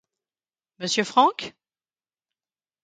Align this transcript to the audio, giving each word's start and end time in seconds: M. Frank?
M. 0.79 0.87
Frank? 1.05 1.53